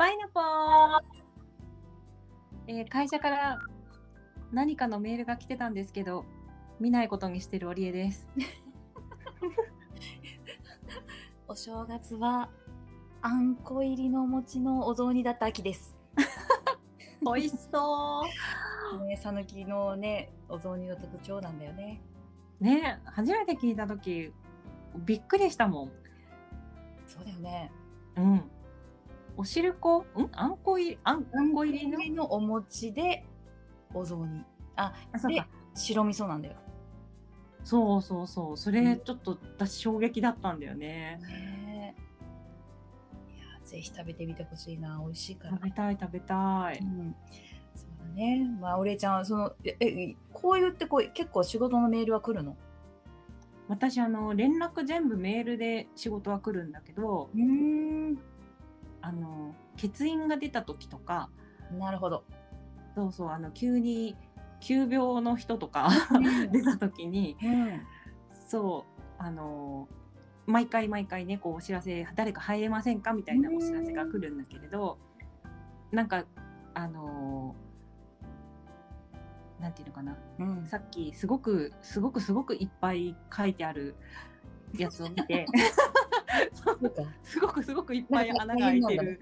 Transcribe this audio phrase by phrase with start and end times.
[0.00, 1.02] パイナポー、
[2.68, 3.58] えー会社から
[4.50, 6.24] 何かのメールが来てたんですけど
[6.80, 8.26] 見ないことにしてるオリエです
[11.46, 12.48] お正月は
[13.20, 15.94] あんこ入りのお餅のお雑煮だった秋です。
[17.20, 18.22] 美味しそ
[18.98, 22.00] うね、さぬきのね、お雑煮の特徴なんだよね。
[22.58, 24.32] ね初めて聞いた時
[24.96, 25.92] びっくりしたもん
[27.06, 27.70] そうだよね。
[28.16, 28.50] うん
[29.40, 30.04] おしるこ？
[30.18, 30.28] ん？
[30.32, 33.24] あんこ入りあんあんこ入りののお餅で
[33.94, 34.44] お雑煮。
[34.76, 36.56] あ、であそうか白味噌なんだよ。
[37.64, 41.94] そうそうそうそれちょっと私衝撃だったんだよねね
[43.34, 45.00] いや、ぜひ食べてみてほしいな。
[45.02, 45.64] 美味しいから食。
[45.64, 47.14] べたい食べたいうん。
[47.74, 48.46] そうだね。
[48.60, 52.58] まあ、お礼ちゃん、その、え、えこう言ってこう、結構仕事のメールは来るの？
[53.68, 58.18] 私あの連絡全部メールで仕事は来るんだけどうーん。
[59.02, 61.30] あの欠員が出た時とか
[61.78, 62.24] なるほど。
[62.94, 64.16] そうそうあの急に
[64.60, 65.90] 急病の人とか
[66.52, 67.80] 出た時にうん。
[68.48, 69.88] そうあの
[70.46, 74.98] 毎回毎回ねこうお知らせ誰か入れませんかみたいなお知らせが来るんだけれど
[75.92, 76.24] なんか
[76.74, 77.54] あの
[79.60, 80.66] なんていうのかなうん。
[80.66, 83.94] さっきすごくすごくすごくいっぱい書いてある
[84.76, 85.46] やつを見て。
[87.22, 89.20] すごくすごごくいっぱい穴が開いてる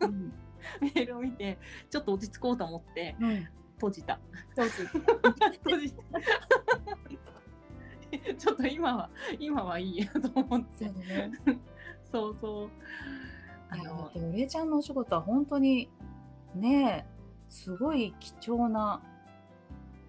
[0.00, 0.32] うん。
[0.80, 1.58] メールを見て
[1.88, 3.30] ちょっと落ち着こうと思ってうん。
[3.30, 3.48] うん。
[3.74, 4.20] 閉じた。
[4.50, 4.66] 閉
[5.78, 6.02] じた
[8.38, 11.32] ちょっと今は今はいいやと思ってそうだね。
[12.10, 12.70] そうそう
[13.70, 15.88] あのって、お礼ちゃんのお仕事は本当に、
[16.56, 19.00] ねえ、すごい貴重な、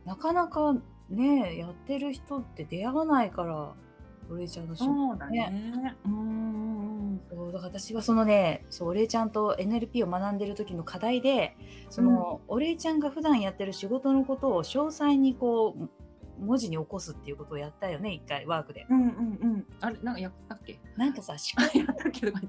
[0.04, 0.76] なかなか
[1.10, 3.76] ねえ、やってる人って出会わないから、
[4.32, 4.94] お礼ちゃんの仕事。
[4.94, 5.96] そうだね。
[6.06, 11.56] うんそうだから私はそのね、そう、お礼ちゃんと NLP を学んでる時の課題で、
[11.90, 15.90] その、お礼ちゃんが普段やってる仕事のことを詳細にこう、
[16.44, 18.88] 文字に起こすっていうことをやったよね、一回、ワークで。
[18.90, 19.08] うんうん。
[19.08, 19.12] う
[19.58, 20.80] んあれなんかやったっけ？
[20.98, 22.42] なんかさ、視あ覚やったっけとか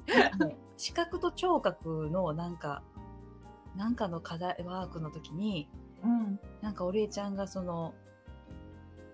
[0.76, 2.82] 視覚と聴覚のなんか、
[3.76, 5.69] なんかの課題、ワークの時に、
[6.03, 6.41] うん。
[6.62, 7.94] なんかお礼ちゃんがその、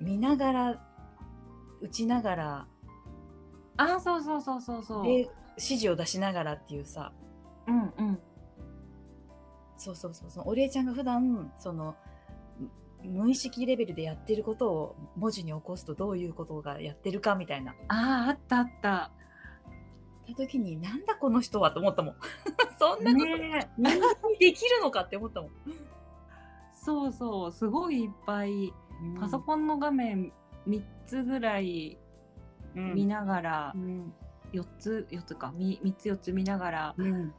[0.00, 0.87] 見ながら、
[1.80, 2.66] 打ちながら、
[3.76, 5.04] あそうそうそうそうそう。
[5.04, 5.12] で、
[5.56, 7.12] 指示を出しながらっていうさ、
[7.66, 8.18] うんうん。
[9.76, 11.94] そうそうそう、そのお礼ちゃんが普段、その、
[13.02, 17.72] む無意識レベルでやってることを文字に起こすとどういうことがやってるかみたいな。
[17.86, 19.12] あああったあった。
[20.26, 22.14] た時に、なんだこの人はと思ったもん。
[22.78, 23.70] そんなこと、ね
[24.38, 25.50] できるのかって思ったもん。
[26.74, 27.52] そうそう。
[27.52, 28.72] すごいいっぱい。
[29.20, 30.32] パソコンの画面
[30.66, 31.98] 3つぐらい
[32.76, 34.12] ン見ながら、うん。
[34.52, 37.34] 4つ4つか 3, 3つ4つ見ながらうん。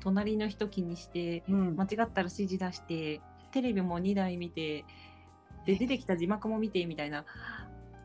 [0.00, 1.76] 隣の人気にしてうん。
[1.76, 3.20] 間違ったら指示出して
[3.52, 4.84] テレビも2台見て
[5.66, 7.24] で出てきた字幕も見てみたいな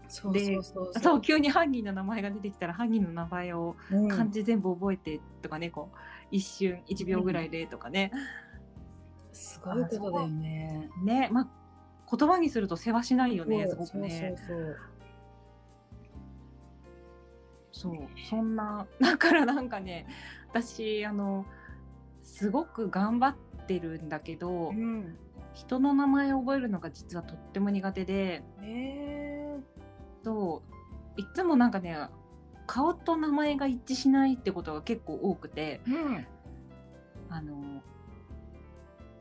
[0.08, 5.98] そう急に犯人の名前が出てきたら犯人の名前をうん漢字全部覚えてとかねこう
[6.32, 8.12] 一瞬1秒ぐらいでとかね、
[9.32, 10.90] すごいことだよね。
[11.04, 11.48] ねまあ
[12.16, 14.78] 言葉にすると世話しないよねすごくそうねそうそう。
[17.72, 17.96] そう
[18.30, 20.08] そんな だからなんかね
[20.50, 21.46] 私あの
[22.24, 25.18] すごく頑張ってるんだけど、うん。
[25.54, 29.58] 人の名前を覚えるのが実はとっても苦手でね
[30.24, 30.62] そ
[31.18, 31.98] ういつもなんかね
[32.66, 35.92] 顔と名前が一致しないってことが結構多くてえ。
[35.92, 36.28] うん。
[37.30, 37.82] あの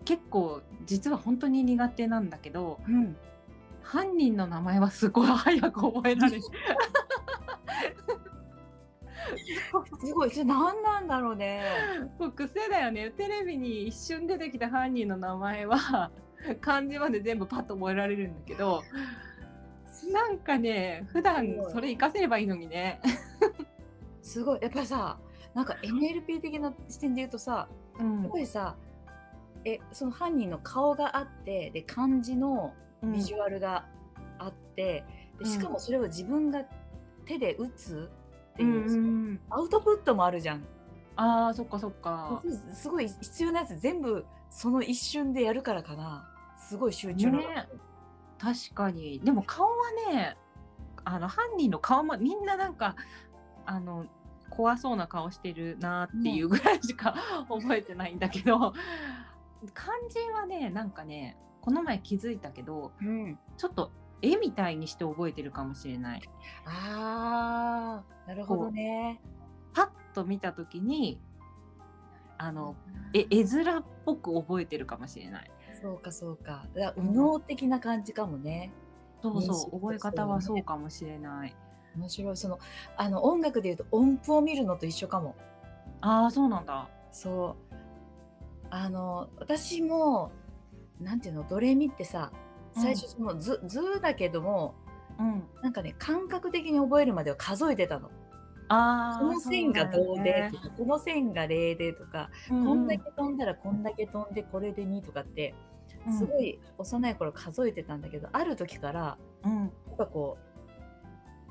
[0.04, 3.16] 結構実は本当に苦手なんだけどうん。
[3.82, 6.42] 犯人の名前はすごい早く覚えられる
[10.00, 10.30] すごい。
[10.30, 11.62] それ何なんだろうね。
[12.18, 16.10] もう癖だよねテレビに一瞬出てきた犯人の名前は
[16.60, 18.82] 漢字まで全部パッと覚えられるんだけど
[20.12, 23.00] なんかね普段それ活かせればいいのにね。
[24.28, 24.58] すごい。
[24.60, 25.18] やっぱりさ、
[25.54, 27.66] なんか NLP 的な視点で言うとさ、
[27.98, 28.76] うんやっぱりさ、
[29.64, 33.86] え、その犯人の顔があって、で、漢字のビジュアルが
[34.38, 35.04] あって、
[35.38, 36.62] でしかもそれを自分が
[37.24, 38.10] 手で打つ
[38.58, 40.64] ってうんいう、うんアウトプットもあるじゃん。
[41.16, 42.42] あーそっかそっか。
[42.72, 46.28] すごい必要なやつ全部その一瞬でやるからかな。
[46.56, 47.36] すごい集中力。
[47.38, 47.68] ね
[48.38, 49.72] 確かにでも顔は
[50.12, 50.36] ね
[51.04, 52.94] あの犯人の顔もみんななんか
[53.66, 54.06] あの
[54.50, 57.14] 怖そうな顔してるなっていうぐらいしか
[57.50, 58.72] 覚えてないんだけど、
[59.74, 63.38] 漢字はねなんかねこの前気づいたけどうん。
[63.56, 63.90] ちょっと
[64.22, 66.22] 絵みたいにして覚えてるかもしれない。
[66.64, 69.20] ああ、なるほどね。
[69.74, 71.20] パッと見た時に
[72.38, 72.76] あの
[73.12, 75.50] え絵面っぽく覚えてるかもしれない。
[75.80, 76.66] そうかそうか。
[76.74, 78.72] だ右脳的な感じかもね。
[79.22, 81.56] そうそう覚え方はそうかもしれない。
[81.96, 82.36] 面白い。
[82.36, 82.58] その
[82.96, 85.36] あの音楽で言うと音符を見るのと一緒かも。
[86.00, 86.88] ああそうなんだ。
[87.10, 87.74] そう。
[88.70, 90.30] あの私も
[91.00, 92.32] なんていうのドレミってさ
[92.74, 94.74] 最初その図、図だけども
[95.18, 95.42] うん。
[95.62, 98.10] なんかね感覚的に覚えるまでは数えてたの。
[98.70, 105.54] ああこの線がどうでそとか、この線が0でとか、うだよねこんだけ飛んだらこんだけ飛んでこれで2とかって
[106.06, 106.18] うん。
[106.18, 109.72] すごい幼い頃数えてたんだけど、ある時からうん。
[109.96, 110.38] ぱこ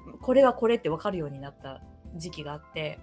[0.08, 1.82] うこれはこれって分かるようになった
[2.16, 3.00] 時期があって、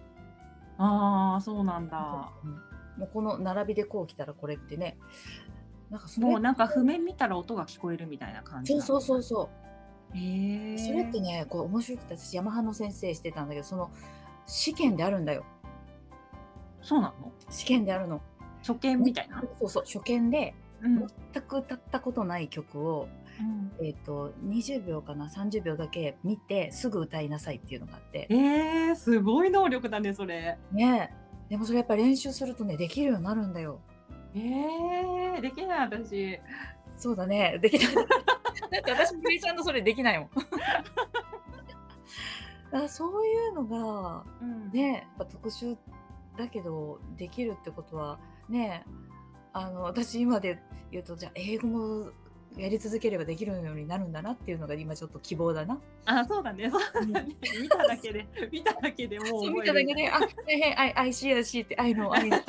[0.79, 2.33] ああそうなんだ。
[2.43, 4.97] うんもうこの並びでこう来たらこれってね
[5.95, 9.01] なんかそれもうなんか譜面見たら音が聞こえるみたいな感じそうそうう。
[9.01, 9.51] そうそ
[10.13, 10.79] へう、え。
[10.79, 13.93] それってねこう面白くて私ヤマハの先生してたんだけどその
[14.45, 15.45] 試験であるんだよ
[16.83, 17.33] そうなの？
[17.49, 18.21] 試験であるの
[18.67, 19.41] 初見みたいな？
[19.61, 20.53] そうそう初見で
[20.83, 21.07] うん。
[21.33, 23.09] 全く歌ったことない曲を
[23.41, 30.59] うんえー、と20秒かな？30秒だけ見てすぐ歌いなさいっていうのがあってえー、すごい能力だねそれ。
[30.73, 31.11] ね
[31.49, 33.81] えでもそれやっぱ練習するとねできるようになるんだよ
[34.35, 36.41] えー、できない私。
[36.97, 38.07] そうだねできないだっ
[38.85, 40.31] て私みりちゃんとそれできないもん
[42.71, 45.77] だそういうのがうんねやっぱ特殊
[46.37, 48.85] だけどできるってことはね
[49.53, 50.61] あの私今で
[50.91, 52.11] 言うとじゃあ英語も
[52.57, 55.81] やり続ければできるようになるんだなっていうのが今ちょっと希望だな。
[56.05, 57.37] あそうだねそうだね。
[57.61, 59.67] 見ただけで見ただけでもう覚える。
[59.67, 62.41] ただけで、あ、はいはい、I, I see, I see って、I know, I know.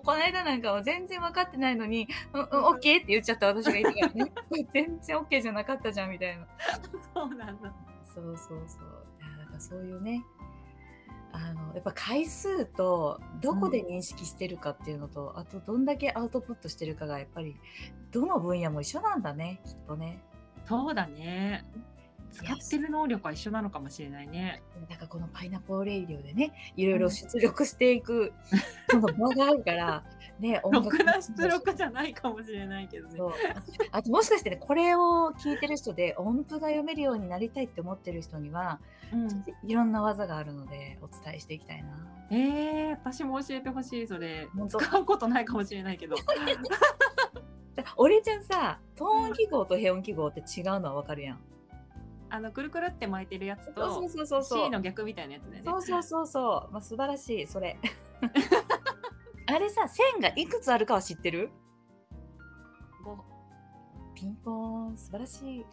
[0.00, 4.32] この間なんかは全然分かってないのに、うん、うん、OK って言っちゃった私がいたからね。
[4.72, 6.46] 全然 OK じゃなかったじゃんみたいな。
[7.14, 7.72] そうなんだ。
[8.04, 9.38] そうそうそう。
[9.38, 10.24] だからそういうね、
[11.32, 17.56] あの、やっぱ回数とどこで認識してるかっていうのと、あとどんだけアウトプットしてるかがやっぱり、
[18.12, 20.22] どの分野も一緒なんだね、きっとね。
[20.66, 21.64] そうだね。
[22.34, 24.60] 使ってる能力は一緒なのかもしれないね。
[24.90, 28.32] だからこのパイナップルレイディオでね、いろいろ出力していく、
[28.90, 30.04] その場があるから、
[30.40, 33.20] ね、音ろ楽くな出力じゃないかもしれないけどね。
[33.92, 38.80] あともしかしてね、これを聞いてる人で音符が読めるようになりたいって思ってる人には、
[39.12, 41.90] うんいろんな技があるのでお伝えしていきたいな。
[42.30, 46.16] えー、私も教えてほしいそれ使うことないかもしれないけど
[47.76, 51.40] だ俺ちゃんさ、トーン記号とヘ音記号って違うのはわかるやん。
[52.30, 54.64] あのくるくるって巻いてるやつそうとそうそうそう。
[54.64, 56.72] C の逆みたいなやつだよねそうそうそうそう。
[56.72, 57.78] まあ、素晴らしい、それ。
[59.46, 61.50] あれさ、線がいくつあるかは知ってる？
[63.04, 63.18] ご
[64.14, 65.66] ピンポーン、素晴らしい。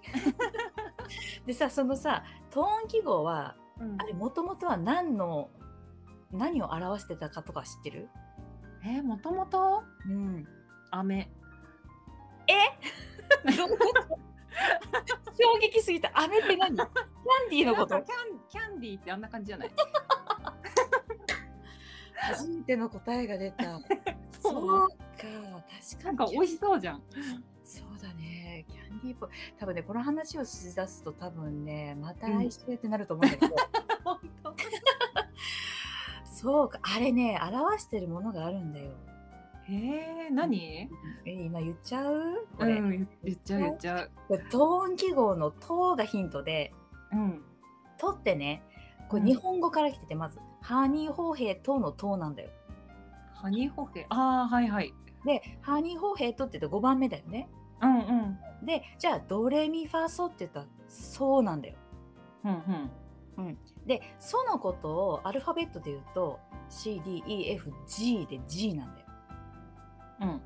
[1.47, 5.49] でさ、そのさ、トーン記号は、うんあれ、もともとは何の、
[6.31, 8.09] 何を表してたかとか知ってる？
[8.83, 10.47] えー、もともとうん。
[10.91, 11.29] 飴
[15.39, 16.11] 衝撃すぎた。
[16.13, 16.75] 飴って何？
[16.75, 16.89] キャン
[17.49, 17.95] ディーのこと？
[17.95, 19.71] キャンキャンディーってあんな感じじゃない？
[22.15, 23.79] 初めての答えが出た。
[24.41, 25.27] そうそうか、確か
[25.99, 26.03] に。
[26.05, 27.03] なんか美味しそうじゃん
[27.63, 28.65] そうだね。
[28.67, 29.29] キャンディーっぽい。
[29.59, 33.55] 多分ね、この話をしだすと多分ね、また来週ってなると思うんだけど。
[34.03, 34.55] 本当
[36.25, 38.91] そうか、あれね、表してるものがあるんだよ。
[39.73, 40.89] えー、何？
[41.25, 42.45] え、今言っちゃう？
[42.57, 44.11] これ、うん言言っちゃう言っちゃう。
[44.51, 46.73] トーン記号の「と」がヒントで。
[47.13, 47.41] うん
[47.97, 48.63] 「と」ってね
[49.07, 49.27] これうん。
[49.27, 52.49] 日本語から来ててまず「ハニーホーヘイと」の「と」なんだよ。
[53.33, 54.93] ハニーホヘああはいはい。
[55.25, 57.49] で「ハニーホーヘイと」って言うと5番目だよね。
[57.81, 58.65] うんうん。
[58.65, 61.75] でじゃあ「ドレミファソ」って言ったら「そう」なんだよ。
[62.43, 62.91] うん
[63.37, 63.57] うん。
[63.85, 69.00] で「ソ」のことをアルファベットで言うと CDEFG で G なんだよ。
[70.21, 70.41] うん。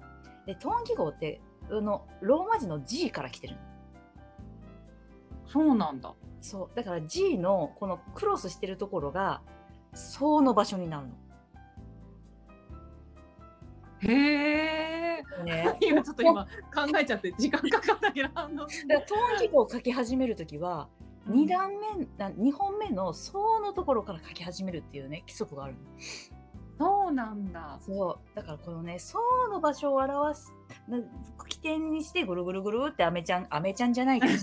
[0.46, 3.60] でトーン記号ってあのローマ字の G から来てるの。
[5.48, 6.14] そうなんだ。
[6.42, 6.76] そう。
[6.76, 9.42] だから G のこのクロスしてるところが
[9.94, 11.14] 「そう」の場所になるの。
[14.00, 18.66] へえね、 今ちょっと今考えちゃって時間かかったけどあの。
[18.66, 18.68] だ
[19.02, 20.90] トーン記号を書き始めるときは
[21.28, 25.80] 2段目な2本目の「そう」のところから書き始めるっていうね規則があるの。
[26.78, 27.78] そうなんだ。
[27.82, 28.36] そう。
[28.36, 30.54] だからこのね「そう」の場所を表す
[30.88, 31.00] な
[31.48, 34.34] 起点にしてぐるぐるぐるってアメちゃんアメちゃんじゃないけど。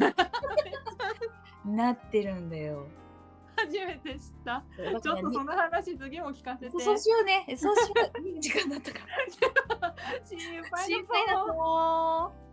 [1.64, 2.86] なってるんだよ。
[3.56, 4.58] 初めて知った。
[4.60, 6.80] ねちょっとその話次も聞かせて。
[6.80, 7.44] そうしようね。
[7.56, 8.28] そうしよう。
[8.28, 8.98] いい時間だったか
[9.80, 9.94] ら。
[10.24, 11.46] 心配だだぞ。
[11.46, 12.51] ぞー